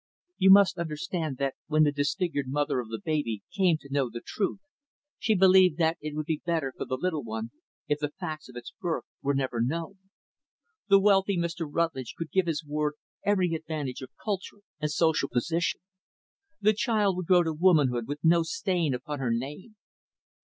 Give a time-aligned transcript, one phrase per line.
[0.39, 4.19] You must understand that when the disfigured mother of the baby came to know the
[4.25, 4.59] truth,
[5.19, 7.51] she believed that it would be better for the little one
[7.87, 9.99] if the facts of its birth were never known.
[10.87, 11.67] The wealthy Mr.
[11.71, 15.81] Rutlidge could give his ward every advantage of culture and social position.
[16.59, 19.75] The child would grow to womanhood with no stain upon her name.